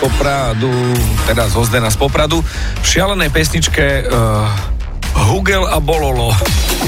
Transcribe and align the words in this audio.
Popradu, 0.00 0.70
teda 1.26 1.48
zo 1.48 1.62
Zdena 1.64 1.90
z 1.90 1.96
Popradu, 1.96 2.42
v 2.80 2.84
šialenej 2.84 3.30
pesničke 3.30 4.04
uh, 4.06 4.48
Hugel 5.30 5.64
a 5.66 5.78
Bololo. 5.78 6.34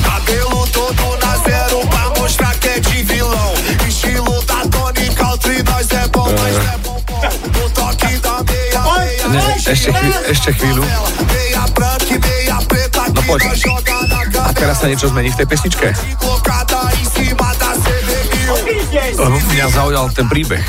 Cabelo 0.03 0.67
todo 0.75 1.07
na 1.23 1.35
zero 1.47 1.81
pra 1.87 2.11
mostrar 2.19 2.55
que 2.59 2.69
é 2.69 2.81
de 2.81 3.03
vilão. 3.07 3.53
Estilo 3.87 4.35
da 4.45 4.67
Tony 4.67 5.07
Country, 5.15 5.63
nós 5.63 5.89
é 5.95 6.05
bom, 6.11 6.27
nós 6.27 6.57
é 6.59 6.77
bom, 6.83 6.99
bom. 7.07 7.21
No 7.55 7.65
toque 7.71 8.19
da 8.19 8.43
meia, 8.43 8.81
meia. 8.83 9.27
Ne, 9.31 9.43
ešte, 9.63 9.91
chví, 9.95 10.09
ešte 10.31 10.51
chvíľu. 10.53 10.83
No 13.15 13.21
poď. 13.25 13.43
A 14.47 14.51
teraz 14.55 14.83
sa 14.83 14.87
niečo 14.87 15.09
zmení 15.11 15.31
v 15.31 15.39
tej 15.43 15.47
pesničke. 15.47 15.89
Lebo 19.17 19.37
mňa 19.55 19.67
zaujal 19.71 20.07
ten 20.15 20.27
príbeh. 20.31 20.63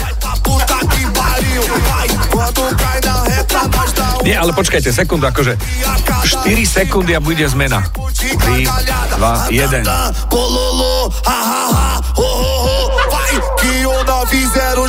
Nie, 4.28 4.36
ale 4.36 4.52
počkajte, 4.52 4.92
sekundu, 4.92 5.24
akože 5.32 5.56
4 5.56 6.52
sekundy 6.68 7.16
a 7.16 7.24
bude 7.24 7.48
zmena. 7.48 7.80
3, 7.88 8.68
2, 9.16 9.56
1. 9.56 9.88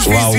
Wow. 0.08 0.34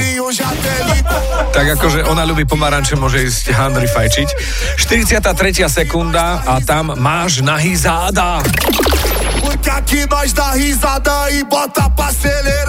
Tak 1.56 1.66
akože 1.80 2.04
ona 2.12 2.28
ľubí 2.28 2.44
pomaranče, 2.44 3.00
môže 3.00 3.24
ísť 3.24 3.56
handry 3.56 3.88
fajčiť. 3.88 4.28
43. 4.76 5.64
sekunda 5.72 6.44
a 6.44 6.60
tam 6.60 6.92
máš 7.00 7.40
nahý 7.40 7.80
záda. 7.80 8.44
Porque 9.40 9.72
aqui 9.72 10.04
nós 10.12 10.34
dá 10.36 10.52
risada 10.52 11.32
e 11.32 11.44
bota 11.44 11.90
pra 11.90 12.12
acelerar. 12.12 12.69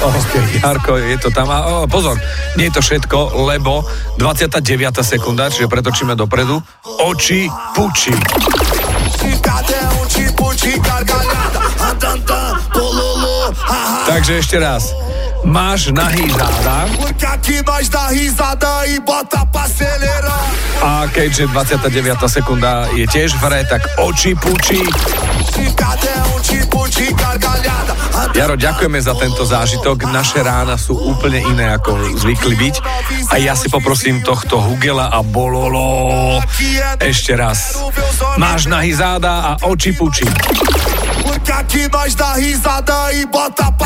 Ok, 0.00 0.32
Jarko, 0.62 0.96
je 0.96 1.16
to 1.18 1.30
tam. 1.32 1.48
A, 1.48 1.58
oh, 1.64 1.84
pozor, 1.88 2.16
nie 2.60 2.68
je 2.68 2.74
to 2.76 2.82
všetko, 2.84 3.46
lebo 3.48 3.84
29. 4.20 4.60
sekunda, 5.00 5.48
čiže 5.48 5.68
pretočíme 5.68 6.12
dopredu. 6.12 6.60
Oči 7.04 7.48
puči. 7.72 8.12
Takže 14.06 14.32
ešte 14.38 14.56
raz. 14.60 14.92
Máš 15.46 15.94
nahý 15.94 16.26
záda. 16.34 16.90
A 20.82 21.08
keďže 21.08 21.48
29. 21.52 22.28
sekunda 22.28 22.88
je 22.92 23.06
tiež 23.08 23.36
v 23.38 23.42
hre, 23.48 23.60
tak 23.68 23.82
oči 24.00 24.36
puči. 24.36 24.80
Jaro, 28.36 28.56
ďakujeme 28.56 29.00
za 29.00 29.14
tento 29.16 29.44
zážitok. 29.44 30.08
Naše 30.12 30.40
rána 30.44 30.76
sú 30.76 30.96
úplne 30.96 31.40
iné, 31.40 31.72
ako 31.72 32.16
zvykli 32.20 32.56
byť. 32.56 32.74
A 33.32 33.40
ja 33.40 33.56
si 33.56 33.72
poprosím 33.72 34.20
tohto 34.20 34.60
Hugela 34.60 35.08
a 35.12 35.20
Bololo 35.24 36.40
ešte 37.00 37.32
raz. 37.36 37.80
Máš 38.36 38.68
nahý 38.68 38.92
záda 38.92 39.56
a 39.56 39.64
oči. 39.64 39.96
Porque 41.26 41.52
aqui 41.52 41.88
nós 41.92 42.14
dá 42.14 42.34
risada 42.34 43.12
e 43.12 43.26
bota 43.26 43.70
pra 43.72 43.85